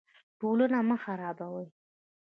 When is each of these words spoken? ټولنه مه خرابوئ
ټولنه 0.39 0.79
مه 0.89 0.97
خرابوئ 1.03 1.67